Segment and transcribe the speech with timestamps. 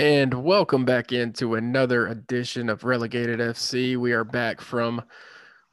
[0.00, 3.98] And welcome back into another edition of Relegated FC.
[3.98, 5.02] We are back from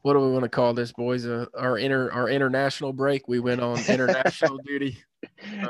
[0.02, 1.26] what do we want to call this, boys?
[1.26, 3.30] Uh, our inter our international break.
[3.30, 4.98] We went on international duty.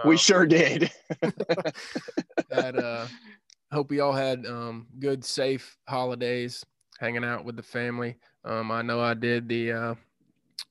[0.04, 0.92] we um, sure did.
[2.50, 3.06] that uh,
[3.72, 6.66] hope we all had um, good, safe holidays,
[7.00, 8.18] hanging out with the family.
[8.44, 9.96] Um, I know I did the uh,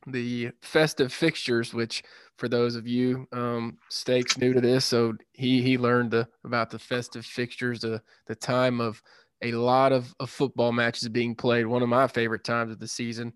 [0.08, 2.02] the festive fixtures, which
[2.36, 6.70] for those of you um, stakes new to this, so he he learned the, about
[6.70, 9.02] the festive fixtures, the the time of
[9.42, 11.66] a lot of, of football matches being played.
[11.66, 13.32] One of my favorite times of the season,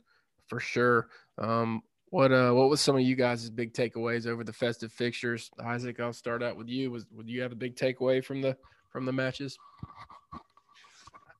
[0.46, 1.08] for sure.
[1.38, 5.50] Um, what uh what was some of you guys' big takeaways over the festive fixtures?
[5.62, 6.90] Isaac, I'll start out with you.
[6.90, 8.56] Was would you have a big takeaway from the
[8.90, 9.58] from the matches?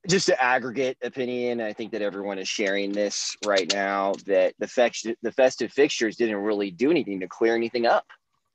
[0.08, 1.60] Just an aggregate opinion.
[1.60, 6.16] I think that everyone is sharing this right now that the fest- the festive fixtures
[6.16, 8.06] didn't really do anything to clear anything up.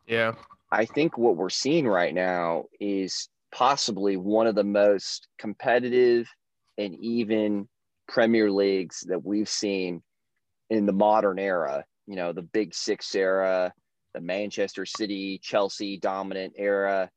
[0.08, 0.34] Yeah.
[0.72, 6.28] I think what we're seeing right now is possibly one of the most competitive
[6.78, 7.68] and even
[8.08, 10.02] Premier Leagues that we've seen
[10.70, 11.86] in the modern era.
[12.08, 13.74] You know, the Big Six era,
[14.14, 17.10] the Manchester City, Chelsea dominant era.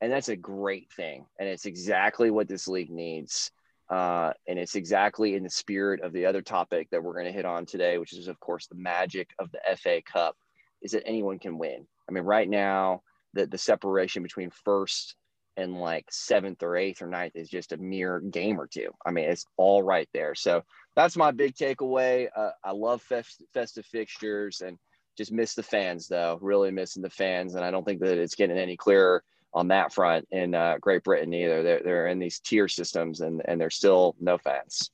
[0.00, 1.26] And that's a great thing.
[1.38, 3.50] And it's exactly what this league needs.
[3.92, 7.32] Uh, and it's exactly in the spirit of the other topic that we're going to
[7.32, 10.34] hit on today, which is, of course, the magic of the FA Cup
[10.80, 11.86] is that anyone can win.
[12.08, 13.02] I mean, right now,
[13.34, 15.14] the, the separation between first
[15.58, 18.88] and like seventh or eighth or ninth is just a mere game or two.
[19.04, 20.34] I mean, it's all right there.
[20.34, 20.64] So
[20.96, 22.28] that's my big takeaway.
[22.34, 24.78] Uh, I love fest- festive fixtures and
[25.18, 26.38] just miss the fans, though.
[26.40, 27.56] Really missing the fans.
[27.56, 29.22] And I don't think that it's getting any clearer
[29.54, 31.62] on that front in uh, Great Britain either.
[31.62, 34.90] They're, they're in these tier systems and, and there's still no fans.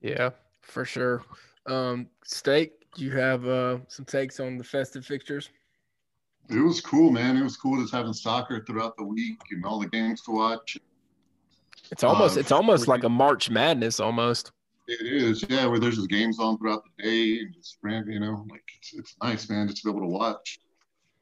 [0.00, 1.22] Yeah, for sure.
[1.66, 5.50] Um, Steak, do you have uh, some takes on the festive fixtures?
[6.50, 7.36] It was cool, man.
[7.36, 10.76] It was cool just having soccer throughout the week and all the games to watch.
[11.90, 14.52] It's almost uh, it's almost like a March Madness almost.
[14.86, 18.46] It is, yeah, where there's just games on throughout the day and just you know,
[18.50, 20.60] like it's, it's nice, man, just to be able to watch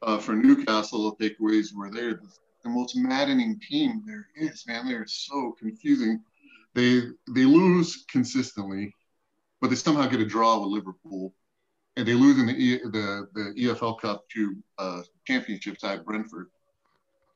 [0.02, 2.20] uh, for Newcastle, the takeaways were there.
[2.64, 4.86] The most maddening team there is, man.
[4.86, 6.22] They're so confusing.
[6.74, 8.94] They they lose consistently,
[9.60, 11.34] but they somehow get a draw with Liverpool,
[11.96, 16.48] and they lose in the e, the, the EFL Cup to uh, Championship side Brentford.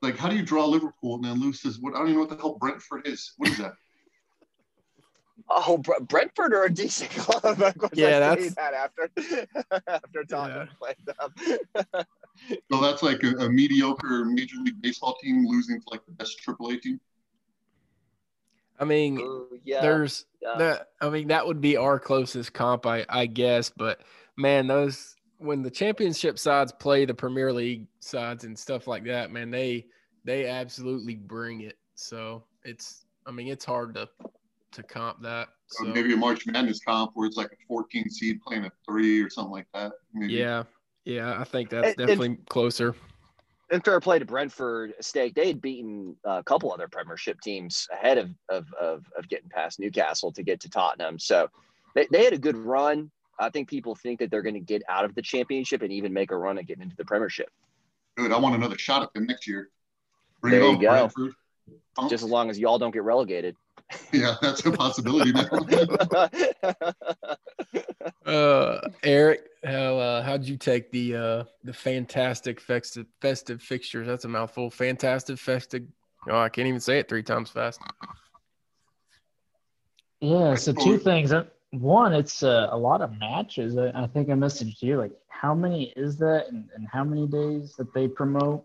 [0.01, 1.77] Like, how do you draw Liverpool and then lose this?
[1.79, 3.33] What I don't even know what the hell Brentford is.
[3.37, 3.73] What is that?
[5.49, 7.59] Oh, Brentford are a decent club.
[7.93, 9.09] yeah, that's that after
[9.87, 10.93] after Tottenham yeah.
[10.93, 12.05] played them.
[12.71, 16.39] so that's like a, a, mediocre Major League Baseball team losing to like the best
[16.45, 16.99] AAA team.
[18.79, 19.19] I mean,
[19.63, 20.55] yeah, there's yeah.
[20.57, 20.87] that.
[21.01, 23.71] I mean, that would be our closest comp, I, I guess.
[23.75, 24.01] But
[24.37, 29.31] man, those when the championship sides play the Premier League sides and stuff like that,
[29.31, 29.87] man, they
[30.25, 31.77] they absolutely bring it.
[31.95, 34.09] So it's, I mean, it's hard to
[34.73, 35.49] to comp that.
[35.67, 35.85] So.
[35.85, 39.29] maybe a March Madness comp where it's like a 14 seed playing a three or
[39.29, 39.93] something like that.
[40.13, 40.33] Maybe.
[40.33, 40.63] Yeah,
[41.07, 42.93] yeah, I think that's and, definitely and, closer.
[43.71, 45.35] And fair play to Brentford Stake.
[45.35, 49.79] They had beaten a couple other Premiership teams ahead of of, of, of getting past
[49.79, 51.17] Newcastle to get to Tottenham.
[51.17, 51.49] So
[51.95, 53.09] they, they had a good run.
[53.39, 56.11] I think people think that they're going to get out of the championship and even
[56.11, 57.49] make a run at getting into the Premiership.
[58.17, 58.31] Good.
[58.31, 59.69] I want another shot at them next year.
[60.41, 60.89] Bring there you go.
[60.89, 61.33] Brentford.
[62.09, 63.55] Just as long as y'all don't get relegated.
[64.11, 65.47] Yeah, that's a possibility now.
[68.31, 74.07] uh, Eric, how uh, how'd you take the uh, the fantastic festive festive fixtures?
[74.07, 74.69] That's a mouthful.
[74.69, 75.83] Fantastic festive.
[76.29, 77.79] Oh, I can't even say it three times fast.
[80.19, 81.31] Yeah, so two things.
[81.31, 83.77] Uh, one, it's uh, a lot of matches.
[83.77, 87.27] I, I, think I messaged you like, how many is that, and, and how many
[87.27, 88.63] days that they promote?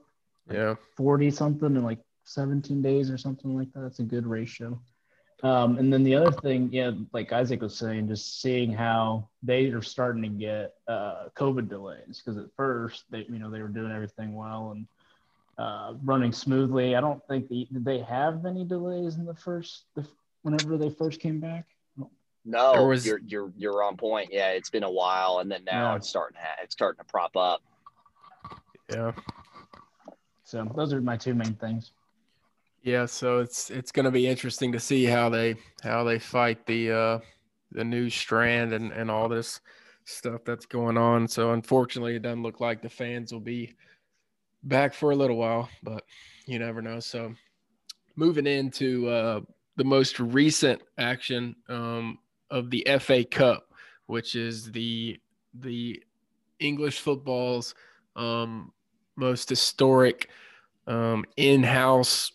[0.50, 3.80] Yeah, forty something in like seventeen days or something like that.
[3.80, 4.80] That's a good ratio.
[5.42, 9.66] Um, and then the other thing, yeah, like Isaac was saying, just seeing how they
[9.66, 13.68] are starting to get uh, COVID delays because at first they, you know, they were
[13.68, 14.86] doing everything well and
[15.58, 16.94] uh, running smoothly.
[16.94, 20.06] I don't think the, did they have any delays in the first, the,
[20.42, 21.66] whenever they first came back.
[22.44, 24.30] No, was, you're you're you're on point.
[24.32, 25.96] Yeah, it's been a while, and then now yeah.
[25.96, 27.62] it's starting to it's starting to prop up.
[28.92, 29.12] Yeah.
[30.42, 31.92] So those are my two main things.
[32.82, 36.66] Yeah, so it's it's going to be interesting to see how they how they fight
[36.66, 37.18] the uh,
[37.70, 39.60] the new strand and and all this
[40.04, 41.28] stuff that's going on.
[41.28, 43.74] So unfortunately, it doesn't look like the fans will be
[44.64, 46.04] back for a little while, but
[46.46, 46.98] you never know.
[46.98, 47.32] So
[48.16, 49.40] moving into uh,
[49.76, 52.18] the most recent action um,
[52.50, 53.64] of the FA Cup,
[54.06, 55.20] which is the
[55.54, 56.02] the
[56.58, 57.76] English football's
[58.16, 58.72] um,
[59.16, 60.28] most historic
[60.88, 62.32] um, in-house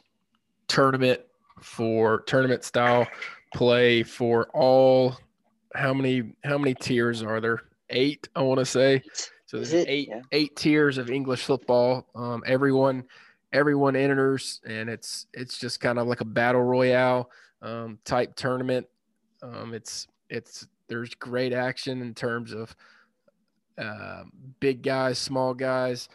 [0.67, 1.21] tournament
[1.61, 3.07] for tournament style
[3.53, 5.17] play for all
[5.73, 7.63] how many how many tiers are there?
[7.89, 9.01] Eight, I want to say.
[9.45, 10.21] So there's eight yeah.
[10.31, 12.07] eight tiers of English football.
[12.15, 13.05] Um, everyone
[13.53, 17.29] everyone enters, and it's it's just kind of like a battle royale
[17.61, 18.87] um, type tournament.
[19.41, 22.75] Um, it's it's there's great action in terms of
[23.77, 24.23] uh,
[24.59, 26.09] big guys, small guys.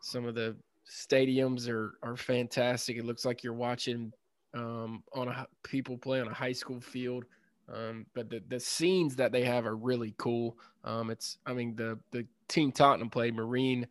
[0.00, 0.56] Some of the
[0.92, 2.96] stadiums are are fantastic.
[2.96, 4.12] It looks like you're watching
[4.54, 7.24] um, on a people play on a high school field.
[7.72, 10.58] Um, but the, the scenes that they have are really cool.
[10.84, 13.86] Um, it's I mean the the team Tottenham played Marine,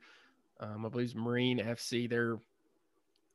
[0.59, 2.09] um, I believe it's Marine FC.
[2.09, 2.37] They're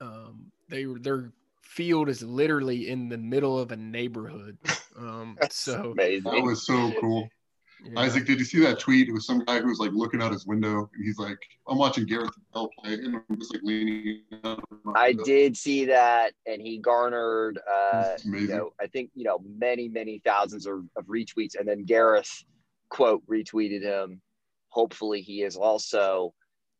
[0.00, 1.32] um, they their
[1.62, 4.56] field is literally in the middle of a neighborhood.
[4.96, 6.30] Um, so amazing.
[6.30, 7.28] that was so cool.
[7.92, 8.00] Yeah.
[8.00, 9.08] Isaac, did you see that tweet?
[9.08, 11.38] It was some guy who was like looking out his window and he's like,
[11.68, 14.22] I'm watching Gareth Bell play and I'm just like leaning
[14.94, 19.88] I did see that and he garnered uh you know, I think, you know, many,
[19.88, 22.44] many thousands of, of retweets and then Gareth
[22.88, 24.20] quote retweeted him.
[24.68, 26.34] Hopefully he is also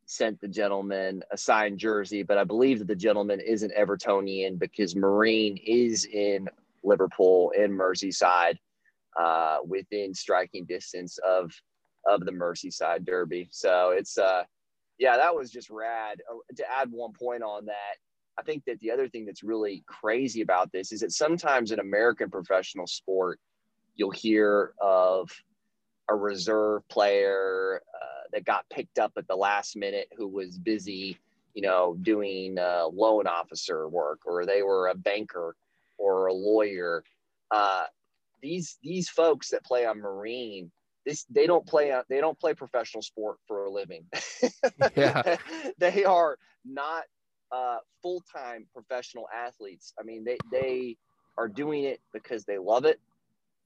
[0.06, 4.59] sent the gentleman a signed jersey, but I believe that the gentleman is an Evertonian
[4.59, 6.49] because Marine is in
[6.85, 8.59] Liverpool in Merseyside
[9.18, 11.52] uh, within striking distance of
[12.06, 13.48] of the Merseyside Derby.
[13.50, 14.44] So it's uh,
[14.98, 16.20] yeah, that was just rad.
[16.30, 17.96] Oh, to add one point on that,
[18.38, 21.80] I think that the other thing that's really crazy about this is that sometimes in
[21.80, 23.40] American professional sport,
[23.96, 25.30] you'll hear of
[26.08, 31.18] a reserve player uh, that got picked up at the last minute who was busy,
[31.54, 35.56] you know, doing uh, loan officer work, or they were a banker
[35.98, 37.02] or a lawyer.
[37.50, 37.84] Uh,
[38.43, 40.71] these these folks that play on Marine,
[41.05, 44.05] this they don't play they don't play professional sport for a living.
[44.97, 45.37] yeah,
[45.79, 47.05] they are not
[47.53, 49.93] uh, full time professional athletes.
[49.99, 50.97] I mean, they they
[51.38, 53.00] are doing it because they love it,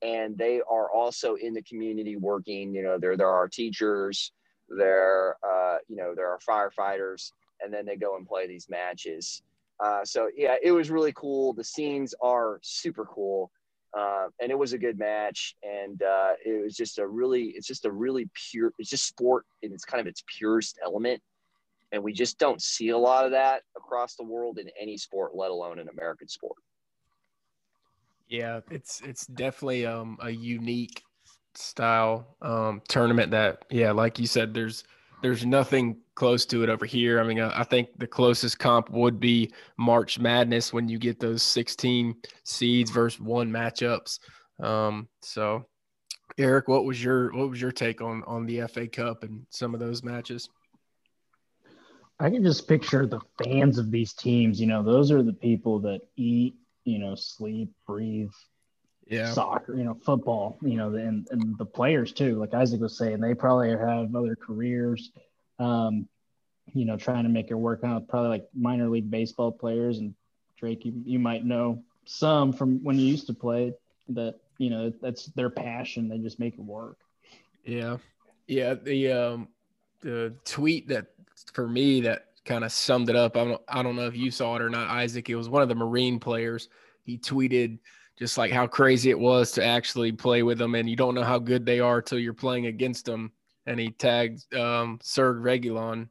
[0.03, 2.75] and they are also in the community working.
[2.75, 4.33] You know, there there are teachers,
[4.69, 9.43] there uh, you know there are firefighters, and then they go and play these matches.
[9.83, 11.55] Uh, so yeah, it was really cool.
[11.55, 13.51] The scenes are super cool
[13.97, 15.57] uh, and it was a good match.
[15.63, 19.47] And uh, it was just a really, it's just a really pure, it's just sport
[19.63, 21.21] in its kind of its purest element.
[21.93, 25.35] And we just don't see a lot of that across the world in any sport,
[25.35, 26.57] let alone in American sport.
[28.29, 31.03] Yeah, it's it's definitely um, a unique
[31.57, 34.85] style um, tournament that, yeah, like you said, there's
[35.23, 37.21] there's nothing close to it over here.
[37.21, 41.21] I mean, I, I, think the closest comp would be March Madness when you get
[41.21, 42.15] those 16
[42.45, 44.19] seeds versus one matchups.
[44.63, 45.67] Um, so,
[46.39, 49.75] Eric, what was your what was your take on on the FA Cup and some
[49.75, 50.49] of those matches?
[52.19, 54.61] I can just picture the fans of these teams.
[54.61, 58.31] You know, those are the people that eat, you know, sleep, breathe,
[59.11, 59.33] yeah.
[59.33, 63.21] soccer, you know, football, you know, and, and the players too, like Isaac was saying,
[63.21, 65.11] they probably have other careers,
[65.59, 66.09] um,
[66.73, 68.07] you know, trying to make it work out.
[68.07, 69.99] Probably like minor league baseball players.
[69.99, 70.15] And
[70.57, 73.75] Drake, you, you might know some from when you used to play
[74.11, 76.09] that, you know, that's their passion.
[76.09, 76.99] They just make it work.
[77.65, 77.97] Yeah.
[78.47, 78.75] Yeah.
[78.75, 79.49] The, um,
[80.03, 81.07] the tweet that
[81.53, 83.37] for me that kind of summed it up.
[83.37, 85.29] I don't, I don't know if you saw it or not, Isaac.
[85.29, 86.69] It was one of the Marine players.
[87.03, 87.79] He tweeted,
[88.21, 91.25] just like how crazy it was to actually play with them, and you don't know
[91.25, 93.33] how good they are till you're playing against them.
[93.67, 96.09] And he tagged um, Serge Reguilon,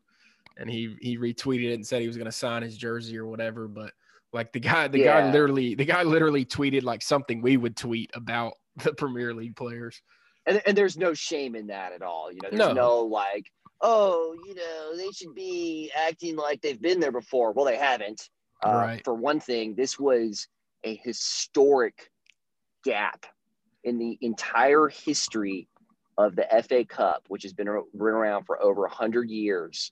[0.58, 3.28] and he he retweeted it and said he was going to sign his jersey or
[3.28, 3.68] whatever.
[3.68, 3.94] But
[4.34, 5.22] like the guy, the yeah.
[5.22, 9.56] guy literally, the guy literally tweeted like something we would tweet about the Premier League
[9.56, 10.02] players.
[10.48, 12.32] And, and there's no shame in that at all.
[12.32, 13.46] You know, there's no, no like,
[13.82, 17.52] oh, you know, they should be acting like they've been there before.
[17.52, 18.30] Well, they haven't.
[18.66, 19.02] Uh, right.
[19.06, 20.48] For one thing, this was
[20.84, 22.12] a historic
[22.84, 23.26] gap
[23.84, 25.68] in the entire history
[26.18, 29.92] of the FA Cup, which has been around for over 100 years.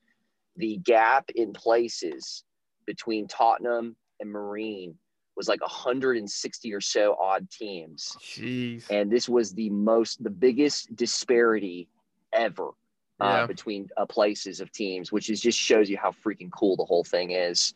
[0.57, 2.43] The gap in places
[2.85, 4.95] between Tottenham and Marine
[5.35, 8.17] was like 160 or so odd teams.
[8.19, 8.89] Jeez.
[8.89, 11.87] And this was the most, the biggest disparity
[12.33, 12.71] ever
[13.19, 16.85] uh, between uh, places of teams, which is just shows you how freaking cool the
[16.85, 17.73] whole thing is.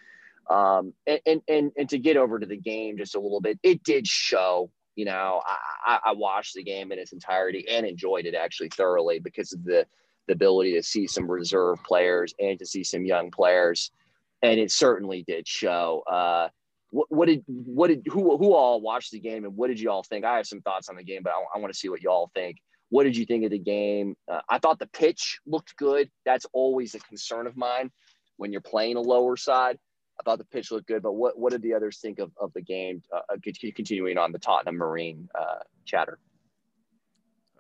[0.50, 3.84] Um, and, and, and, to get over to the game just a little bit, it
[3.84, 5.42] did show, you know,
[5.86, 9.64] I, I watched the game in its entirety and enjoyed it actually thoroughly because of
[9.64, 9.86] the,
[10.28, 13.92] the ability to see some reserve players and to see some young players.
[14.42, 16.04] And it certainly did show.
[16.12, 16.50] Uh,
[16.90, 19.90] what, what did what did who who all watched the game and what did you
[19.90, 20.26] all think?
[20.26, 22.10] I have some thoughts on the game, but I, I want to see what you
[22.10, 22.58] all think.
[22.90, 24.18] What did you think of the game?
[24.30, 26.10] Uh, I thought the pitch looked good.
[26.26, 27.92] That's always a concern of mine
[28.36, 29.78] when you're playing a lower side
[30.22, 32.62] thought the pitch looked good, but what, what did the others think of, of the
[32.62, 33.02] game?
[33.14, 33.22] Uh,
[33.76, 36.20] continuing on the Tottenham Marine uh, chatter.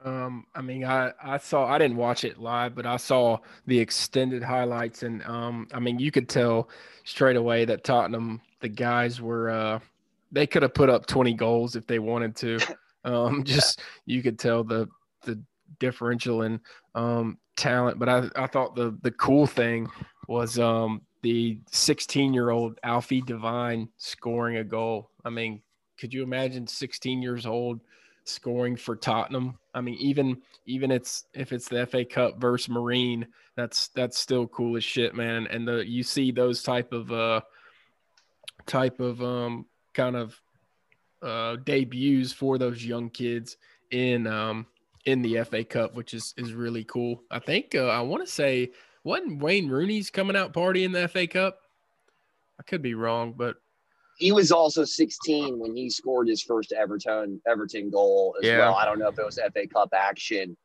[0.03, 3.38] Um, I mean, I, I saw I didn't watch it live, but I saw
[3.68, 6.70] the extended highlights, and um, I mean, you could tell
[7.03, 9.80] straight away that Tottenham, the guys were uh,
[10.32, 12.60] they could have put up 20 goals if they wanted to.
[13.03, 14.88] Um, just you could tell the
[15.24, 15.41] the
[15.80, 16.60] differential in
[16.94, 17.98] um, talent.
[17.98, 19.89] But I, I thought the the cool thing
[20.27, 25.10] was um, the 16 year old Alfie Devine scoring a goal.
[25.24, 25.62] I mean,
[26.00, 27.80] could you imagine 16 years old
[28.24, 29.58] scoring for Tottenham?
[29.74, 34.48] I mean, even even it's if it's the FA Cup versus Marine, that's that's still
[34.48, 35.48] cool as shit, man.
[35.48, 37.42] And the you see those type of uh
[38.66, 40.40] type of um kind of
[41.22, 43.58] uh debuts for those young kids
[43.92, 44.66] in um
[45.06, 47.24] in the FA Cup, which is is really cool.
[47.30, 48.72] I think uh, I want to say
[49.03, 51.60] wasn't Wayne Rooney's coming out party in the FA Cup.
[52.60, 53.55] I could be wrong, but
[54.17, 58.60] he was also 16 when he scored his first Everton Everton goal as yeah.
[58.60, 58.75] well.
[58.75, 60.55] I don't know if it was FA Cup action,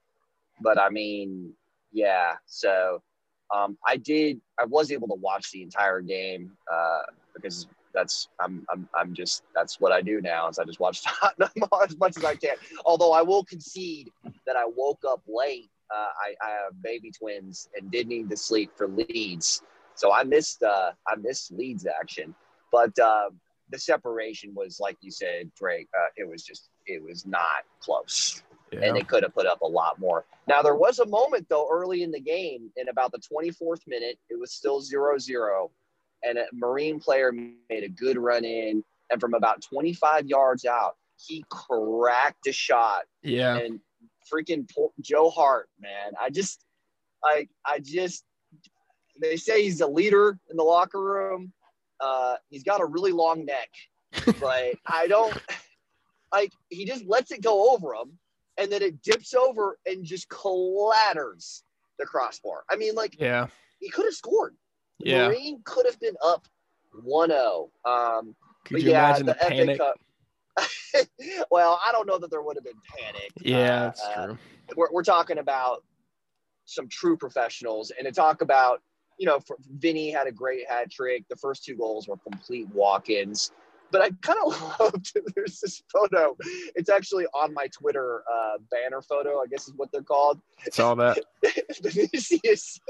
[0.60, 1.52] but I mean,
[1.92, 2.34] yeah.
[2.44, 3.02] So
[3.54, 4.40] um, I did.
[4.60, 7.02] I was able to watch the entire game uh,
[7.34, 11.02] because that's I'm I'm I'm just that's what I do now is I just watch
[11.20, 11.50] Tottenham
[11.82, 12.56] as much as I can.
[12.84, 14.10] Although I will concede
[14.46, 15.70] that I woke up late.
[15.94, 16.08] Uh,
[16.44, 19.62] I, I have baby twins and did need to sleep for Leeds,
[19.94, 22.34] so I missed uh, I missed Leeds action.
[22.72, 23.30] But uh,
[23.70, 25.88] the separation was like you said, Drake.
[25.96, 28.42] Uh, it was just it was not close.
[28.72, 28.80] Yeah.
[28.82, 30.24] And they could have put up a lot more.
[30.48, 34.18] Now there was a moment though early in the game, in about the 24th minute,
[34.28, 35.70] it was still 0-0
[36.24, 40.96] and a Marine player made a good run in, and from about 25 yards out,
[41.16, 43.04] he cracked a shot.
[43.22, 43.56] Yeah.
[43.56, 43.80] And
[44.32, 44.68] freaking
[45.00, 46.64] Joe Hart, man, I just,
[47.22, 48.24] like, I just,
[49.20, 51.52] they say he's a leader in the locker room.
[52.00, 53.70] Uh, he's got a really long neck,
[54.40, 55.36] but I don't
[56.32, 56.52] like.
[56.68, 58.18] He just lets it go over him,
[58.58, 61.62] and then it dips over and just clatters
[61.98, 62.64] the crossbar.
[62.68, 63.46] I mean, like, yeah,
[63.80, 64.54] he could have scored.
[64.98, 65.28] Yeah.
[65.28, 66.46] Marine could have been up
[67.04, 67.68] 1-0.
[67.84, 69.78] Um, could you yeah, imagine the, the panic?
[69.78, 70.00] Cup,
[71.50, 73.30] well, I don't know that there would have been panic.
[73.40, 74.38] Yeah, uh, that's uh, true.
[74.76, 75.84] We're, we're talking about
[76.64, 78.82] some true professionals, and to talk about,
[79.18, 79.40] you know,
[79.78, 81.24] Vinny had a great hat trick.
[81.28, 83.52] The first two goals were complete walk-ins
[83.90, 86.36] but I kind of loved there's this photo.
[86.74, 90.40] It's actually on my Twitter uh, banner photo, I guess is what they're called.
[90.72, 91.18] Saw that.
[91.82, 92.80] Vinicius,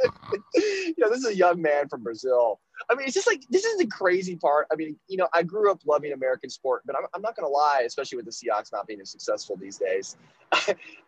[0.54, 2.60] you know, this is a young man from Brazil.
[2.90, 4.66] I mean, it's just like this is the crazy part.
[4.72, 7.46] I mean, you know, I grew up loving American sport, but I'm, I'm not going
[7.46, 10.16] to lie, especially with the Seahawks not being as successful these days.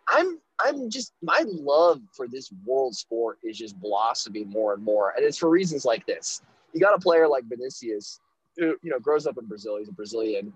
[0.09, 5.13] I'm I'm just my love for this world sport is just blossoming more and more,
[5.15, 6.41] and it's for reasons like this.
[6.73, 8.19] You got a player like Vinicius
[8.59, 9.77] you know grows up in Brazil.
[9.77, 10.53] He's a Brazilian.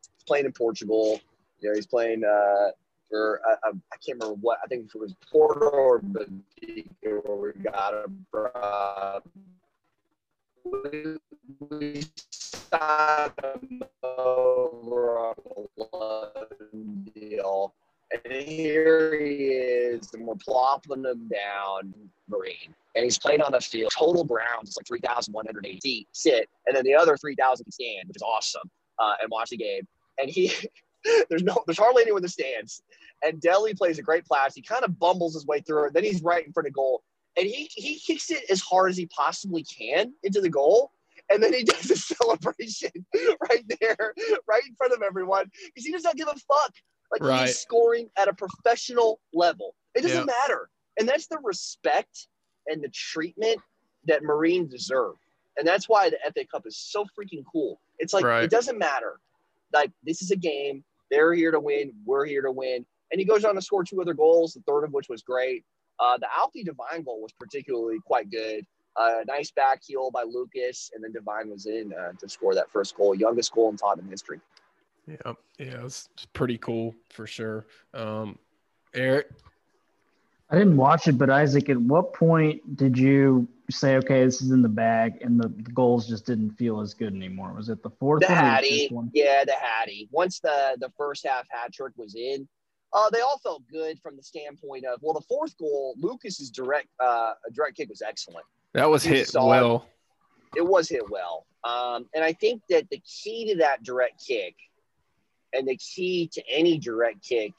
[0.00, 1.20] He's playing in Portugal.
[1.60, 2.70] You know, he's playing uh,
[3.10, 7.62] for uh, I can't remember what I think it was Porto or Benfica where we
[7.62, 9.22] got him from.
[11.70, 15.34] We, signed him over on
[15.92, 17.74] a deal,
[18.12, 21.92] and here he is, and we're plopping him down
[22.28, 23.92] Marine and he's playing on the field.
[23.96, 28.16] Total ground is like 3,180 feet sit, and then the other 3,000 can stand, which
[28.16, 29.86] is awesome, uh, and watch the game.
[30.20, 30.52] And he,
[31.30, 32.82] there's no, there's hardly anyone in the stands.
[33.22, 34.54] And Dele plays a great pass.
[34.54, 35.94] He kind of bumbles his way through it.
[35.94, 37.02] Then he's right in front of goal,
[37.36, 40.90] and he he kicks it as hard as he possibly can into the goal.
[41.30, 42.90] And then he does a celebration
[43.48, 44.14] right there,
[44.48, 46.72] right in front of everyone, because he does not give a fuck.
[47.10, 47.46] Like right.
[47.46, 49.74] he's scoring at a professional level.
[49.94, 50.68] It doesn't matter.
[50.98, 52.28] And that's the respect
[52.66, 53.60] and the treatment
[54.06, 55.14] that Marines deserve.
[55.56, 57.80] And that's why the FA Cup is so freaking cool.
[57.98, 58.44] It's like right.
[58.44, 59.18] it doesn't matter.
[59.72, 60.84] Like this is a game.
[61.10, 61.92] They're here to win.
[62.04, 62.84] We're here to win.
[63.10, 65.64] And he goes on to score two other goals, the third of which was great.
[65.98, 68.64] Uh, the Alfie Devine goal was particularly quite good.
[68.96, 72.70] Uh, nice back heel by Lucas, and then Devine was in uh, to score that
[72.70, 74.40] first goal, youngest goal in Tottenham history.
[75.08, 77.66] Yeah, yeah, it's pretty cool for sure.
[77.94, 78.38] Um,
[78.94, 79.28] Eric,
[80.50, 84.50] I didn't watch it, but Isaac, at what point did you say, okay, this is
[84.50, 87.52] in the bag, and the, the goals just didn't feel as good anymore?
[87.52, 88.20] Was it the fourth?
[88.20, 90.08] The Hattie, yeah, the Hattie.
[90.10, 92.48] Once the the first half hat trick was in,
[92.94, 96.88] uh, they all felt good from the standpoint of well, the fourth goal, Lucas's direct
[96.98, 98.46] uh, direct kick was excellent.
[98.72, 99.86] That was hit well.
[100.56, 104.54] It was hit well, um, and I think that the key to that direct kick,
[105.52, 107.52] and the key to any direct kick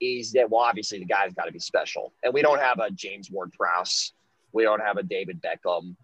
[0.00, 2.90] is that well, obviously the guy's got to be special, and we don't have a
[2.90, 4.12] James Ward-Prowse,
[4.52, 5.94] we don't have a David Beckham,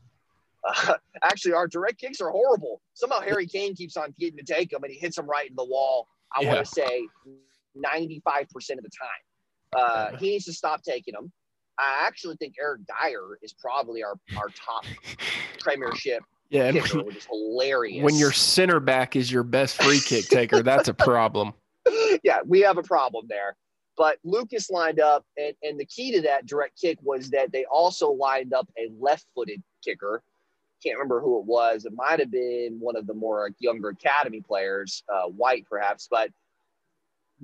[0.65, 2.81] Uh, actually, our direct kicks are horrible.
[2.95, 5.57] Somehow Harry Kane keeps on getting to take them, and he hits them right in
[5.57, 6.09] the wall.
[6.37, 6.49] I Yeah.
[6.55, 7.09] want to say
[7.77, 9.23] 95% of the time.
[9.77, 11.31] Uh, he needs to stop taking them.
[11.79, 14.85] I actually think Eric Dier is probably our, our top
[15.61, 18.05] Premiership Yeah, kicker, when, which is hilarious.
[18.05, 21.53] when your center back is your best free kick taker, that's a problem.
[22.23, 23.57] yeah, we have a problem there.
[23.97, 27.65] But Lucas lined up, and, and the key to that direct kick was that they
[27.65, 30.23] also lined up a left footed kicker.
[30.83, 31.87] Can't remember who it was.
[31.87, 36.31] It might have been one of the more younger academy players, uh, White perhaps, but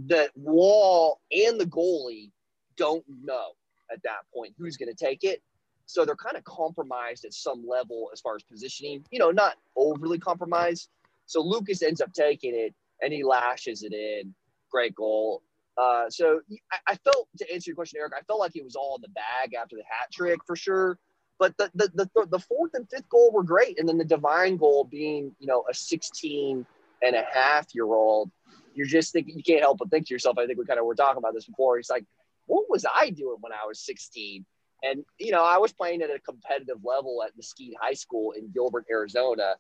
[0.06, 2.30] the wall and the goalie
[2.76, 3.52] don't know
[3.90, 5.42] at that point who's going to take it.
[5.86, 9.56] So they're kind of compromised at some level as far as positioning, you know, not
[9.76, 10.88] overly compromised.
[11.26, 14.34] So Lucas ends up taking it and he lashes it in.
[14.70, 15.42] Great goal.
[15.76, 18.76] Uh, so I, I felt to answer your question, Eric, I felt like it was
[18.76, 20.98] all in the bag after the hat trick for sure.
[21.38, 24.56] But the, the the the fourth and fifth goal were great, and then the Devine
[24.56, 26.64] goal being you know a 16
[27.02, 28.30] and a half year old,
[28.74, 30.38] you're just thinking you can't help but think to yourself.
[30.38, 31.78] I think we kind of were talking about this before.
[31.78, 32.04] He's like,
[32.46, 34.44] what was I doing when I was 16?
[34.82, 38.50] And you know, I was playing at a competitive level at Mesquite High School in
[38.52, 39.54] Gilbert, Arizona,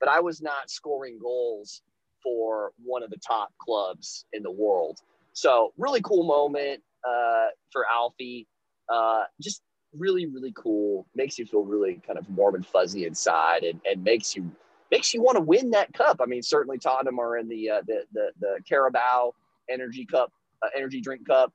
[0.00, 1.82] but I was not scoring goals
[2.22, 4.98] for one of the top clubs in the world.
[5.32, 8.46] So really cool moment uh, for Alfie.
[8.92, 9.62] Uh, just
[9.96, 11.06] really, really cool.
[11.14, 14.50] Makes you feel really kind of warm and fuzzy inside, and, and makes you
[14.90, 16.20] makes you want to win that cup.
[16.22, 19.34] I mean, certainly Tottenham are in the uh, the, the the Carabao
[19.68, 20.32] Energy Cup,
[20.62, 21.52] uh, Energy Drink Cup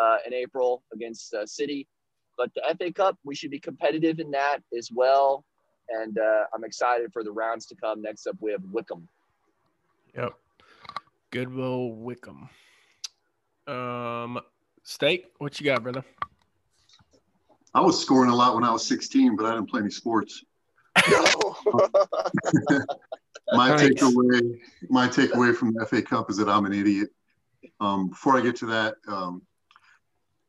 [0.00, 1.86] uh, in April against uh, City,
[2.36, 5.44] but the FA Cup we should be competitive in that as well.
[5.88, 8.00] And uh, I'm excited for the rounds to come.
[8.02, 9.08] Next up, we have Wycombe.
[10.14, 10.32] Yep.
[11.30, 12.48] Goodwill Wycombe.
[13.66, 14.40] Um,
[14.84, 16.04] Steak, what you got, brother?
[17.74, 20.44] I was scoring a lot when I was 16, but I didn't play any sports.
[23.54, 23.80] My Nice.
[23.82, 27.10] takeaway, my takeaway from the FA Cup is that I'm an idiot.
[27.80, 29.42] Um, before I get to that, um,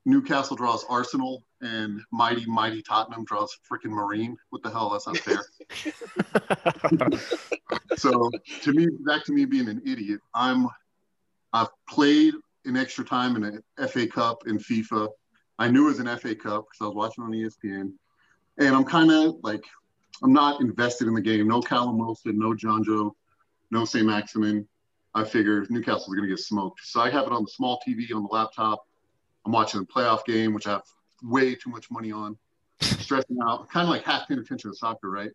[0.05, 4.35] Newcastle draws Arsenal, and mighty, mighty Tottenham draws freaking Marine.
[4.49, 4.89] What the hell?
[4.89, 5.39] That's not fair.
[7.97, 8.29] so
[8.63, 10.19] to me, back to me being an idiot.
[10.35, 10.67] I'm,
[11.53, 12.33] I've played
[12.65, 15.07] in extra time in an FA Cup in FIFA.
[15.57, 17.93] I knew it was an FA Cup because I was watching on ESPN,
[18.57, 19.63] and I'm kind of like,
[20.21, 21.47] I'm not invested in the game.
[21.47, 23.11] No Callum Wilson, no Jonjo,
[23.71, 24.05] no St.
[24.05, 24.67] Maximin.
[25.15, 26.81] I figure Newcastle's going to get smoked.
[26.83, 28.83] So I have it on the small TV on the laptop.
[29.45, 30.83] I'm watching the playoff game, which I have
[31.23, 32.37] way too much money on.
[32.81, 35.31] Stressing out, kind of like half paying attention to soccer, right?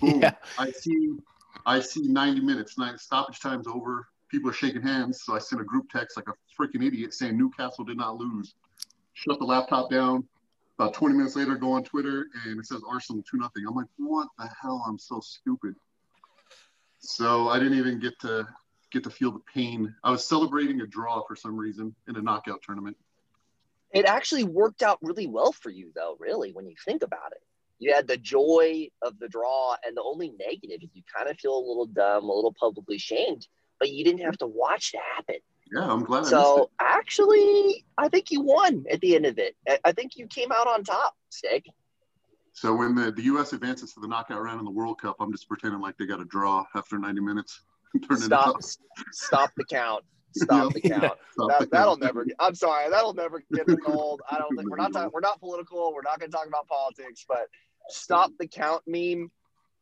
[0.00, 0.20] Boom.
[0.20, 0.34] yeah.
[0.58, 1.16] I see,
[1.64, 2.78] I see 90 minutes.
[2.78, 4.08] Nine stoppage time's over.
[4.28, 5.22] People are shaking hands.
[5.22, 8.54] So I sent a group text like a freaking idiot saying Newcastle did not lose.
[9.14, 10.24] Shut the laptop down.
[10.78, 13.64] About 20 minutes later, go on Twitter and it says Arsenal two nothing.
[13.68, 14.84] I'm like, what the hell?
[14.86, 15.74] I'm so stupid.
[16.98, 18.46] So I didn't even get to
[18.90, 19.94] get to feel the pain.
[20.04, 22.96] I was celebrating a draw for some reason in a knockout tournament.
[23.92, 27.42] It actually worked out really well for you, though, really, when you think about it.
[27.78, 31.38] You had the joy of the draw, and the only negative is you kind of
[31.38, 33.46] feel a little dumb, a little publicly shamed,
[33.78, 35.36] but you didn't have to watch it happen.
[35.74, 36.28] Yeah, I'm glad I.
[36.28, 39.56] So, actually, I think you won at the end of it.
[39.68, 41.66] I- I think you came out on top, Stick.
[42.54, 43.54] So when the, the U.S.
[43.54, 46.20] advances to the knockout round in the World Cup, I'm just pretending like they got
[46.20, 47.62] a draw after 90 minutes.
[48.08, 48.56] Turn Stop,
[49.12, 50.04] stop the count.
[50.34, 51.02] Stop the count.
[51.02, 52.02] Stop the That, that'll count.
[52.02, 52.24] never.
[52.24, 52.90] Get, I'm sorry.
[52.90, 54.22] That'll never get old.
[54.30, 54.92] I don't think we're not.
[54.92, 55.92] Talk, we're not political.
[55.94, 57.24] We're not going to talk about politics.
[57.26, 57.48] But
[57.88, 59.30] stop the count meme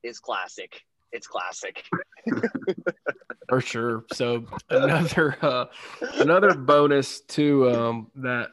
[0.02, 0.82] is classic.
[1.12, 1.84] It's classic.
[3.48, 4.04] For sure.
[4.12, 5.66] So another uh,
[6.14, 8.50] another bonus to um, that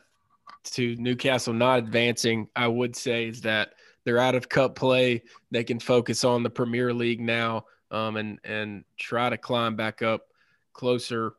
[0.72, 5.24] to Newcastle not advancing, I would say, is that they're out of cup play.
[5.52, 10.02] They can focus on the Premier League now um, and and try to climb back
[10.02, 10.28] up
[10.74, 11.34] closer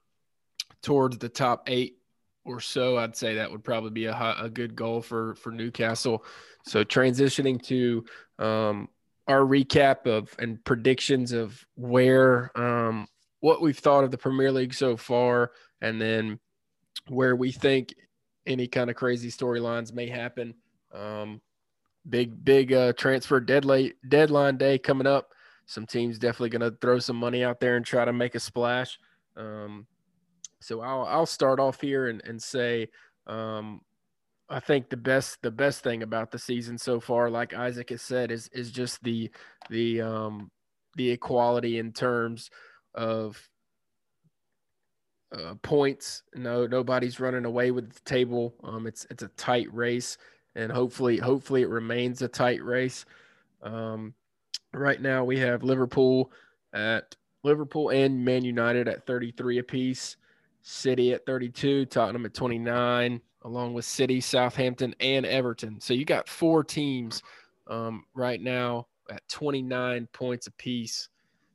[0.83, 1.99] towards the top eight
[2.45, 2.97] or so.
[2.97, 6.25] I'd say that would probably be a, hi- a good goal for for Newcastle.
[6.65, 8.05] So transitioning to
[8.39, 8.89] um,
[9.27, 13.07] our recap of and predictions of where um,
[13.41, 16.39] what we've thought of the Premier League so far, and then
[17.09, 17.95] where we think
[18.47, 20.55] any kind of crazy storylines may happen.
[20.93, 21.41] Um,
[22.09, 25.33] big big uh, transfer deadline deadline day coming up.
[25.67, 28.41] Some teams definitely going to throw some money out there and try to make a
[28.41, 28.99] splash.
[29.37, 29.87] Um,
[30.61, 32.89] so I'll I'll start off here and and say.
[33.27, 33.83] Um,
[34.51, 38.01] I think the best the best thing about the season so far, like Isaac has
[38.01, 39.31] said, is is just the
[39.69, 40.51] the um
[40.97, 42.51] the equality in terms
[42.95, 43.39] of
[45.33, 46.23] uh, points.
[46.35, 48.55] No, nobody's running away with the table.
[48.65, 50.17] Um, it's it's a tight race,
[50.55, 53.05] and hopefully hopefully it remains a tight race.
[53.63, 54.15] Um,
[54.73, 56.33] right now we have Liverpool
[56.73, 60.17] at Liverpool and Man United at 33 apiece,
[60.69, 65.81] City at 32, Tottenham at 29, along with City, Southampton, and Everton.
[65.81, 67.23] So you got four teams
[67.69, 71.09] um, right now at 29 points apiece.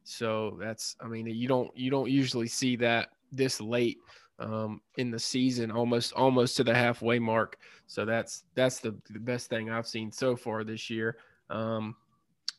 [0.04, 4.00] So that's, I mean, you don't you don't usually see that this late
[4.40, 7.60] um, in the season, almost almost to the halfway mark.
[7.86, 11.18] So that's that's the, the best thing I've seen so far this year.
[11.52, 11.96] Um,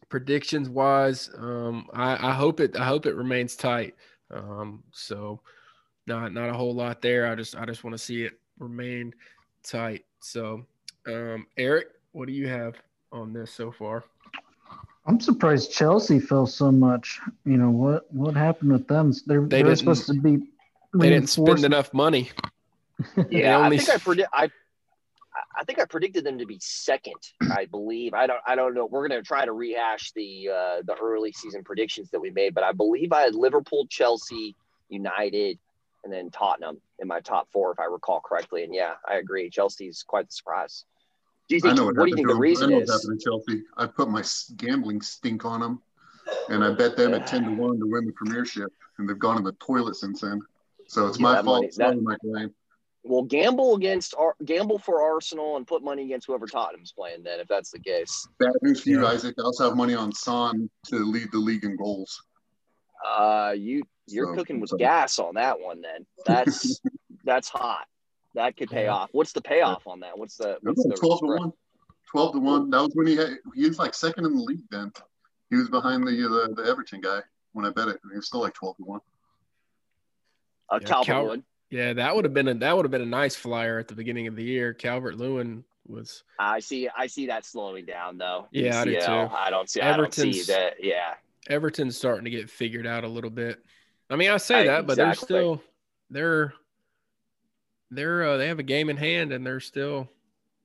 [0.09, 3.97] predictions wise, um, I, I, hope it I hope it remains tight.
[4.31, 5.41] Um, so
[6.07, 7.27] not not a whole lot there.
[7.27, 9.15] I just I just want to see it remain
[9.63, 10.05] tight.
[10.21, 10.65] So
[11.07, 12.77] um, Eric, what do you have
[13.13, 14.05] on this so far?
[15.07, 17.21] I'm surprised Chelsea fell so much.
[17.45, 19.13] You know what what happened with them?
[19.27, 20.49] They're they they're supposed to be.
[20.95, 22.31] They didn't spend enough money.
[23.31, 24.51] yeah, I think I predict I
[25.57, 27.17] I think I predicted them to be second.
[27.51, 28.15] I believe.
[28.15, 28.41] I don't.
[28.47, 28.87] I don't know.
[28.87, 32.55] We're going to try to rehash the uh, the early season predictions that we made,
[32.55, 34.57] but I believe I had Liverpool, Chelsea,
[34.89, 35.59] United,
[36.05, 38.65] and then Tottenham in my top four, if I recall correctly.
[38.65, 39.51] And yeah, I agree.
[39.51, 40.85] Chelsea's quite the surprise.
[41.49, 41.79] Do you think?
[41.79, 42.89] What, what do you think the reason I know is?
[42.89, 43.63] What happened to Chelsea.
[43.77, 44.23] I put my
[44.57, 45.83] gambling stink on them,
[46.49, 49.39] and I bet them at ten to one to win the Premiership, and they've gone
[49.39, 50.41] in the toilet since then.
[50.89, 51.63] So it's yeah, my fault.
[51.63, 52.55] Money, that, my blame.
[53.07, 54.15] Well, gamble against
[54.47, 57.23] gamble for Arsenal and put money against whoever Tottenham's playing.
[57.23, 58.27] Then, if that's the case.
[58.39, 59.07] Bad news for you.
[59.07, 59.35] Isaac.
[59.39, 62.23] I also have money on Son to lead the league in goals.
[63.07, 64.77] Uh, you you're so, cooking with so.
[64.77, 65.81] gas on that one.
[65.81, 66.81] Then that's
[67.25, 67.87] that's hot.
[68.35, 69.11] That could pay off.
[69.13, 70.19] What's the payoff on that?
[70.19, 71.39] What's the, what's the twelve spread?
[71.39, 71.53] to one?
[72.11, 72.71] Twelve to one.
[72.71, 74.63] That was when he had he was like second in the league.
[74.71, 74.93] Then
[75.51, 77.21] he was behind the the, the Everton guy
[77.53, 78.01] when I bet it.
[78.11, 79.01] He was still like twelve to one.
[80.71, 83.07] Uh, yeah, Calvert Cal- yeah, that would have been a that would have been a
[83.07, 84.75] nice flyer at the beginning of the year.
[84.75, 86.23] Calvert Lewin was.
[86.39, 86.89] I see.
[86.97, 88.49] I see that slowing down though.
[88.53, 89.07] Yeah, I do too.
[89.07, 89.81] I don't see.
[89.81, 90.75] Everton's, I don't see that.
[90.81, 91.15] Yeah.
[91.49, 93.63] Everton's starting to get figured out a little bit.
[94.11, 95.63] I mean, I say I, that, but they're still
[96.11, 96.55] they're
[97.91, 100.09] they're uh, they have a game in hand and they're still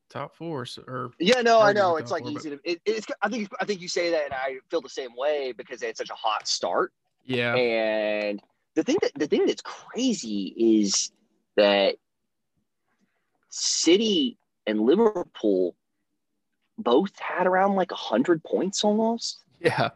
[0.10, 0.66] top four.
[0.66, 2.64] So, or yeah, no, I know it's like four, easy but...
[2.64, 2.72] to.
[2.72, 5.54] It, it's I think I think you say that, and I feel the same way
[5.56, 6.92] because they had such a hot start.
[7.26, 8.42] Yeah, and
[8.76, 11.12] the thing that the thing that's crazy is
[11.56, 11.96] that
[13.50, 15.76] City and Liverpool
[16.78, 19.44] both had around like a hundred points almost.
[19.60, 19.90] Yeah.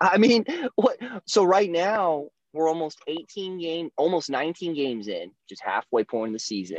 [0.00, 0.44] I mean,
[0.76, 0.96] what?
[1.24, 6.32] So right now we're almost 18 game, almost 19 games in, just halfway point of
[6.34, 6.78] the season,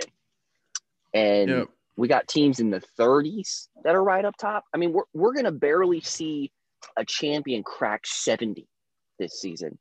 [1.14, 1.68] and yep.
[1.98, 4.66] we got teams in the 30s that are right up top.
[4.74, 6.52] I mean, we're we're gonna barely see
[6.98, 8.68] a champion crack 70
[9.18, 9.78] this season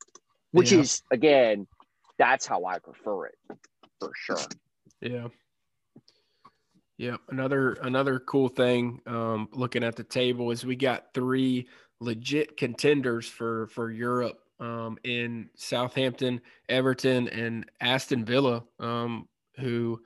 [0.52, 0.80] which yeah.
[0.80, 1.66] is again,
[2.18, 3.38] that's how I prefer it
[4.00, 4.38] for sure.
[5.00, 5.28] Yeah.
[6.96, 7.16] Yeah.
[7.28, 11.68] Another another cool thing um, looking at the table is we got three
[12.00, 20.00] legit contenders for for Europe um, in Southampton, Everton, and Aston Villa, um, who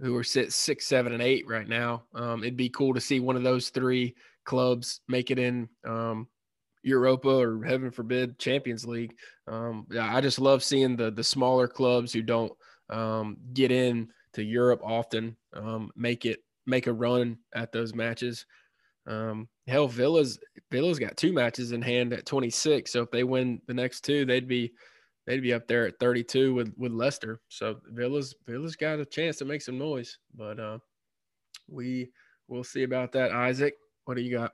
[0.00, 2.02] who are sit six, seven, and eight right now.
[2.14, 4.14] Um, it'd be cool to see one of those three
[4.44, 6.26] clubs make it in um,
[6.82, 9.14] Europa or heaven forbid Champions League.
[9.46, 12.52] Um, I just love seeing the the smaller clubs who don't
[12.90, 18.46] um, get in to Europe often um, make it make a run at those matches.
[19.06, 20.38] Um, hell, Villa's
[20.70, 22.90] Villa's got two matches in hand at 26.
[22.90, 24.72] So if they win the next two, they'd be
[25.26, 27.40] they'd be up there at 32 with with Leicester.
[27.48, 30.78] So Villa's Villa's got a chance to make some noise, but uh,
[31.68, 32.10] we
[32.48, 33.32] we'll see about that.
[33.32, 33.74] Isaac,
[34.04, 34.52] what do you got?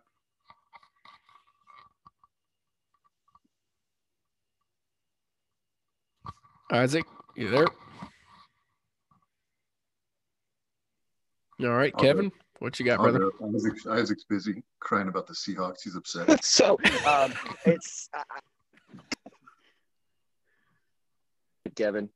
[6.72, 7.04] Isaac,
[7.36, 7.66] you there?
[11.62, 12.30] All right, Kevin.
[12.60, 13.30] What you got, I'll brother?
[13.54, 15.82] Isaac, Isaac's busy crying about the Seahawks.
[15.82, 16.44] He's upset.
[16.44, 17.32] so um,
[17.66, 18.22] it's uh,
[21.74, 22.08] Kevin.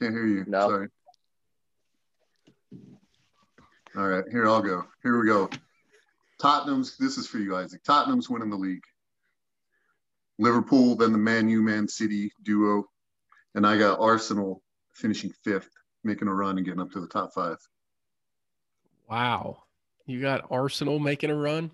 [0.00, 0.44] Can't hear you.
[0.46, 0.68] No.
[0.68, 0.88] Sorry.
[3.96, 4.84] All right, here I'll go.
[5.02, 5.48] Here we go.
[6.40, 6.96] Tottenham's.
[6.98, 7.84] This is for you, Isaac.
[7.84, 8.82] Tottenham's winning the league.
[10.40, 12.88] Liverpool, then the Man U, Man City duo
[13.54, 14.62] and I got Arsenal
[14.94, 15.70] finishing fifth,
[16.02, 17.58] making a run and getting up to the top five.
[19.08, 19.64] Wow,
[20.06, 21.70] you got Arsenal making a run?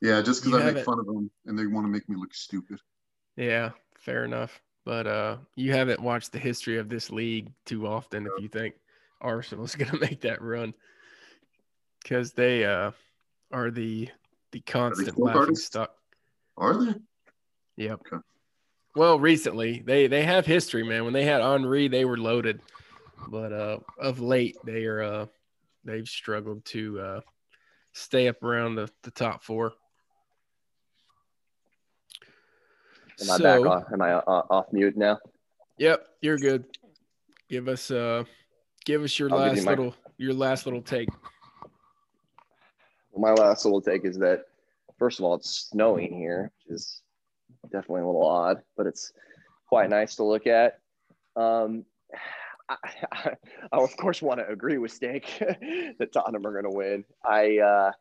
[0.00, 2.34] Yeah, just because I make fun of them and they want to make me look
[2.34, 2.80] stupid.
[3.36, 4.60] Yeah, fair enough.
[4.84, 8.74] But uh, you haven't watched the history of this league too often if you think
[9.20, 10.74] Arsenal's going to make that run
[12.02, 12.92] because they uh,
[13.50, 14.08] are the
[14.52, 15.92] the constant laughing stock.
[16.56, 16.94] Are they?
[17.76, 18.00] Yep.
[18.12, 18.22] Okay.
[18.94, 21.04] Well, recently they they have history, man.
[21.04, 22.60] When they had Henri, they were loaded,
[23.28, 25.26] but uh, of late they are uh,
[25.86, 27.20] they've struggled to uh,
[27.92, 29.72] stay up around the, the top four.
[33.22, 33.84] Am I so, back on?
[33.92, 35.18] Am I uh, off mute now?
[35.78, 36.64] Yep, you're good.
[37.48, 38.24] Give us uh,
[38.84, 41.08] give us your I'll last you my- little your last little take.
[43.12, 44.44] Well, my last little take is that
[44.98, 47.00] first of all, it's snowing here, which is
[47.70, 49.12] definitely a little odd, but it's
[49.68, 50.80] quite nice to look at.
[51.34, 51.84] Um,
[52.68, 52.76] I,
[53.12, 53.30] I,
[53.72, 55.26] I of course want to agree with Steak
[55.98, 57.04] that Tottenham are going to win.
[57.24, 57.92] I uh,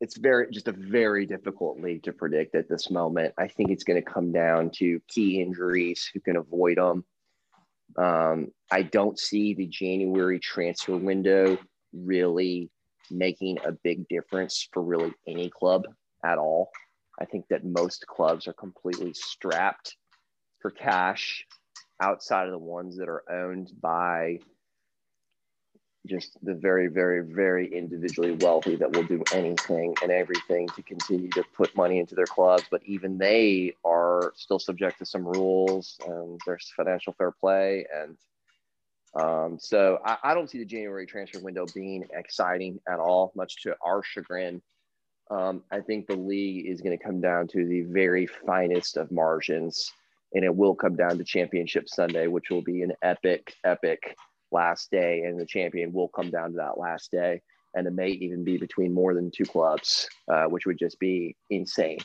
[0.00, 3.34] it's very just a very difficult league to predict at this moment.
[3.38, 7.04] I think it's going to come down to key injuries, who can avoid them.
[7.96, 11.58] Um, I don't see the January transfer window
[11.92, 12.70] really
[13.10, 15.84] making a big difference for really any club
[16.24, 16.70] at all.
[17.20, 19.96] I think that most clubs are completely strapped
[20.60, 21.46] for cash
[22.02, 24.40] outside of the ones that are owned by
[26.06, 31.28] just the very, very, very individually wealthy that will do anything and everything to continue
[31.30, 32.64] to put money into their clubs.
[32.70, 37.86] But even they are still subject to some rules and there's financial fair play.
[37.94, 38.16] And
[39.14, 43.62] um, so I, I don't see the January transfer window being exciting at all, much
[43.62, 44.60] to our chagrin.
[45.30, 49.12] Um, I think the league is going to come down to the very finest of
[49.12, 49.92] margins,
[50.34, 54.16] and it will come down to Championship Sunday, which will be an epic, epic
[54.50, 57.40] last day, and the champion will come down to that last day.
[57.74, 61.36] And it may even be between more than two clubs, uh, which would just be
[61.50, 61.98] insane.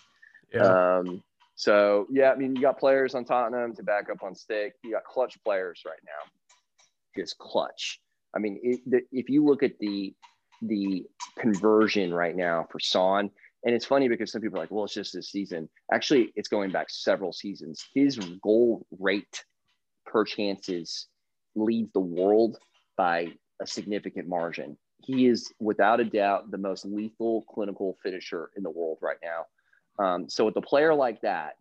[0.54, 0.98] Yeah.
[0.98, 1.24] Um,
[1.56, 4.76] so yeah, I mean, you got players on Tottenham to back up on stick.
[4.84, 6.32] You got clutch players right now,
[7.22, 8.00] just clutch.
[8.36, 10.14] I mean, it, the, if you look at the
[10.62, 11.06] the
[11.38, 13.30] conversion right now for Son,
[13.68, 15.68] and it's funny because some people are like, well, it's just this season.
[15.92, 17.86] Actually, it's going back several seasons.
[17.94, 19.44] His goal rate
[20.06, 21.08] per chances
[21.54, 22.58] leads the world
[22.96, 24.78] by a significant margin.
[25.04, 30.04] He is without a doubt the most lethal clinical finisher in the world right now.
[30.04, 31.58] Um, so with a player like that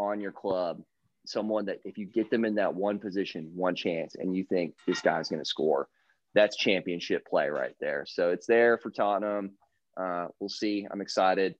[0.00, 0.82] on your club,
[1.26, 4.74] someone that if you get them in that one position, one chance, and you think
[4.84, 5.86] this guy's going to score,
[6.34, 8.04] that's championship play right there.
[8.04, 9.52] So it's there for Tottenham.
[9.96, 10.86] Uh, we'll see.
[10.90, 11.54] I'm excited,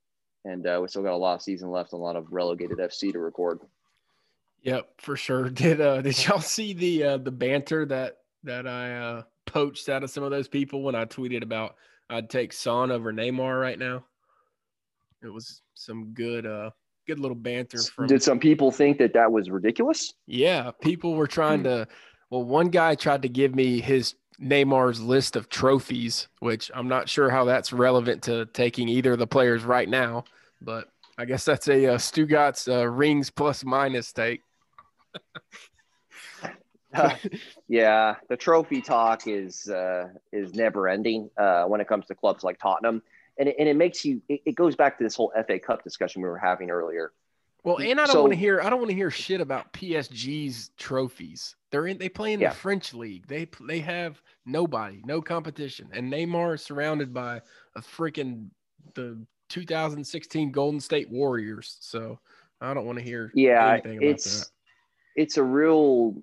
[0.44, 2.78] and uh, we still got a lot of season left, and a lot of relegated
[2.78, 3.60] FC to record.
[4.62, 5.48] Yep, for sure.
[5.50, 10.02] Did uh did y'all see the uh the banter that that I uh poached out
[10.02, 11.76] of some of those people when I tweeted about
[12.08, 14.04] I'd take Son over Neymar right now?
[15.22, 16.70] It was some good uh
[17.06, 20.14] good little banter from Did some people think that that was ridiculous?
[20.26, 21.64] Yeah, people were trying Hmm.
[21.64, 21.88] to
[22.30, 27.08] well one guy tried to give me his Neymar's list of trophies, which I'm not
[27.08, 30.24] sure how that's relevant to taking either of the players right now,
[30.60, 34.40] but I guess that's a uh, Stugotz uh, rings plus minus take.
[37.68, 42.42] yeah, the trophy talk is uh, is never ending uh, when it comes to clubs
[42.44, 43.02] like Tottenham,
[43.38, 44.22] and it, and it makes you.
[44.28, 47.12] It, it goes back to this whole FA Cup discussion we were having earlier.
[47.64, 49.72] Well, and I don't So- want to hear I don't want to hear shit about
[49.72, 51.56] PSG's trophies.
[51.70, 52.50] They're in they play in Yeah.
[52.50, 53.26] the French league.
[53.26, 57.40] They they have nobody, no competition, and Neymar is surrounded by
[57.74, 58.50] a freaking
[58.94, 61.78] the 2016 Golden State Warriors.
[61.80, 62.20] So
[62.60, 64.50] I don't want to hear Yeah, anything about it's that.
[65.16, 66.14] it's a real.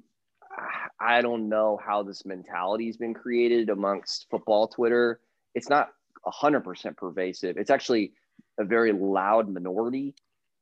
[0.99, 5.21] I don't know how this mentality has been created amongst football Twitter.
[5.55, 7.57] It's not hundred percent pervasive.
[7.57, 8.13] It's actually
[8.59, 10.13] a very loud minority,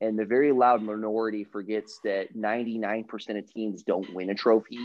[0.01, 4.35] and the very loud minority forgets that ninety nine percent of teams don't win a
[4.35, 4.79] trophy.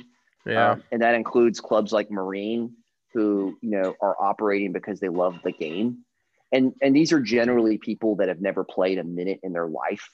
[0.46, 2.74] Yeah, Um, and that includes clubs like Marine,
[3.12, 6.04] who you know are operating because they love the game,
[6.52, 10.08] and and these are generally people that have never played a minute in their life,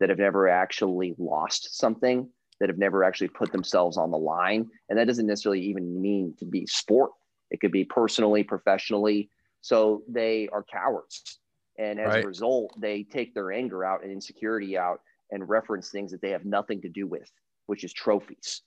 [0.00, 2.28] that have never actually lost something,
[2.60, 6.34] that have never actually put themselves on the line, and that doesn't necessarily even mean
[6.38, 7.10] to be sport.
[7.50, 9.30] It could be personally, professionally.
[9.60, 11.38] So they are cowards,
[11.78, 12.24] and as Right.
[12.24, 16.30] a result, they take their anger out and insecurity out and reference things that they
[16.30, 17.30] have nothing to do with,
[17.66, 18.62] which is trophies.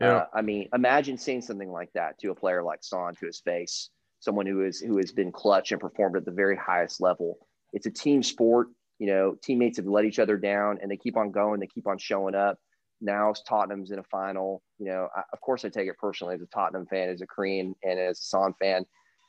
[0.00, 3.26] yeah, Uh, I mean, imagine saying something like that to a player like Son to
[3.26, 3.90] his face,
[4.20, 7.38] someone who is who has been clutch and performed at the very highest level.
[7.72, 8.68] It's a team sport.
[8.98, 11.60] You know, teammates have let each other down, and they keep on going.
[11.60, 12.58] They keep on showing up.
[13.00, 14.62] Now Tottenham's in a final.
[14.78, 17.26] You know, I, of course I take it personally as a Tottenham fan, as a
[17.26, 18.84] Korean, and as a Son fan,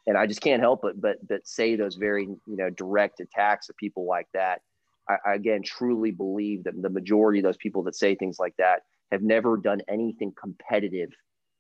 [0.09, 3.69] and I just can't help but but but say those very you know direct attacks
[3.69, 4.61] of people like that.
[5.07, 8.55] I, I again truly believe that the majority of those people that say things like
[8.57, 11.09] that have never done anything competitive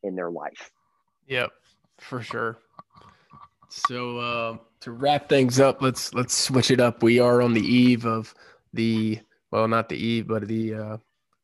[0.03, 0.71] in their life.
[1.27, 1.51] yep,
[1.99, 2.57] for sure.
[3.69, 7.03] So uh, to wrap things up, let's let's switch it up.
[7.03, 8.33] We are on the eve of
[8.73, 9.19] the
[9.51, 10.97] well, not the eve, but the uh,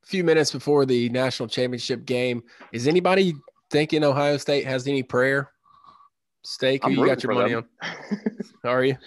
[0.03, 2.41] few minutes before the national championship game.
[2.71, 3.35] Is anybody
[3.69, 5.51] thinking Ohio State has any prayer?
[6.45, 7.65] Steak, who I'm you got your money them.
[7.81, 7.89] on?
[8.65, 8.97] Are you?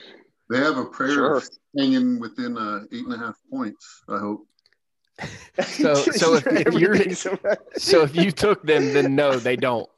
[0.50, 1.42] They have a prayer Sure.
[1.78, 4.02] hanging within uh, eight and a half points.
[4.08, 4.46] I hope.
[5.64, 6.96] So, so if, if you're
[7.76, 9.88] so if you took them, then no, they don't.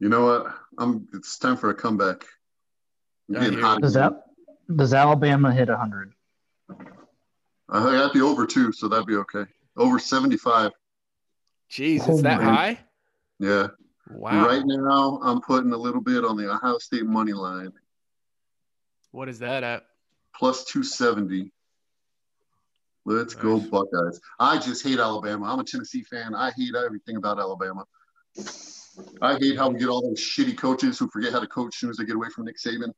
[0.00, 0.54] You know what?
[0.78, 1.06] I'm.
[1.14, 2.24] It's time for a comeback.
[3.28, 3.80] I'm I getting hear hot.
[3.82, 4.12] Does that
[4.74, 6.12] does Alabama hit 100?
[7.68, 9.44] I got the over two, so that'd be okay.
[9.76, 10.72] Over 75.
[11.70, 12.78] Jeez, Oh it's that my- high?
[13.38, 13.68] Yeah.
[14.08, 14.46] Wow.
[14.46, 17.72] Right now, I'm putting a little bit on the Ohio State money line,
[19.10, 19.84] What is that at?
[20.34, 21.50] plus 270.
[23.04, 24.20] Let's go Buckeyes.
[24.38, 25.46] I just hate Alabama.
[25.46, 26.34] I'm a Tennessee fan.
[26.34, 27.84] I hate everything about Alabama.
[29.22, 31.78] I hate how we get all those shitty coaches who forget how to coach as
[31.78, 32.92] soon as they get away from Nick Saban.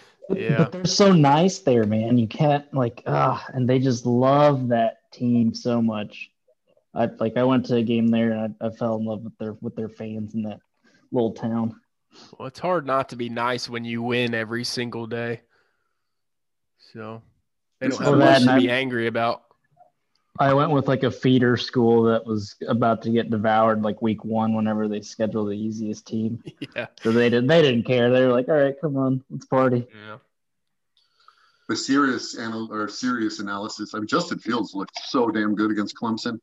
[0.30, 0.58] Yeah.
[0.58, 2.18] But they're so nice there, man.
[2.18, 6.30] You can't like ah, and they just love that team so much.
[6.98, 9.36] I like I went to a game there and I, I fell in love with
[9.38, 10.60] their with their fans in that
[11.12, 11.80] little town.
[12.38, 15.42] Well, it's hard not to be nice when you win every single day.
[16.92, 17.22] So
[17.80, 19.42] they don't Well, have that much to and be I- angry about.
[20.40, 24.24] I went with like a feeder school that was about to get devoured like week
[24.24, 26.42] one whenever they schedule the easiest team.
[26.76, 26.86] Yeah.
[27.02, 28.10] So they didn't they didn't care.
[28.10, 29.86] They were like, all right, come on, let's party.
[30.06, 30.18] Yeah.
[31.68, 33.94] the serious anal- or serious analysis.
[33.94, 36.38] I mean, Justin Fields looked so damn good against Clemson,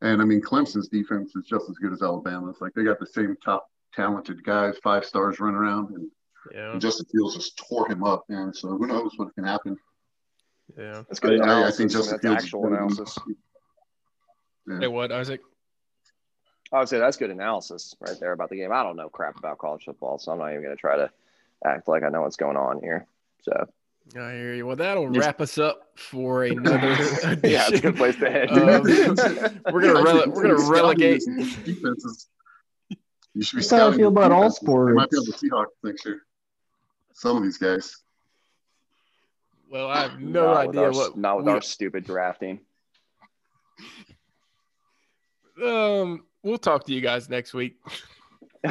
[0.00, 2.56] and I mean, Clemson's defense is just as good as Alabama's.
[2.60, 6.10] Like they got the same top talented guys, five stars running around, and,
[6.54, 6.72] Yeah.
[6.72, 8.24] and Justin Fields just tore him up.
[8.28, 9.76] And so who knows what can happen?
[10.76, 11.02] Yeah.
[11.08, 13.18] That's good I- I think Justin that's Fields is actual better analysis.
[14.66, 14.78] Yeah.
[14.80, 15.40] Hey, what, Isaac?
[16.70, 18.72] I would say that's good analysis right there about the game.
[18.72, 21.10] I don't know crap about college football, so I'm not even going to try to
[21.64, 23.06] act like I know what's going on here.
[23.40, 23.68] So
[24.16, 24.66] I hear you.
[24.66, 25.24] Well, that'll Yes.
[25.24, 26.88] wrap us up for another
[27.44, 28.50] yeah, it's a good place to head.
[28.50, 28.82] Um,
[29.72, 31.22] we're gonna I rele- we're gonna Scotty relegate.
[31.64, 32.28] defenses.
[33.34, 34.60] You should be That's how I scouting feel the about all defenses.
[34.66, 35.40] They might be on sports.
[35.42, 36.22] the Seahawks next year.
[37.12, 37.94] Some of these guys.
[39.70, 41.16] Well, I have no Not idea our- what.
[41.16, 42.60] Not with we- our stupid drafting.
[45.62, 47.76] um, we'll talk to you guys next week.